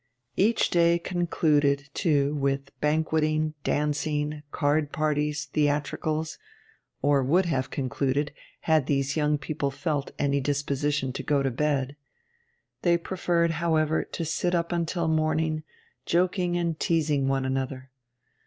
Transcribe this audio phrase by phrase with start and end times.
[0.35, 6.39] Each day concluded, too, with banqueting, dancing, card parties, theatricals;
[7.03, 11.97] or would have concluded, had these young people felt any disposition to go to bed.
[12.81, 15.61] They preferred, however, to sit up until morning,
[16.07, 17.91] joking and teasing one another.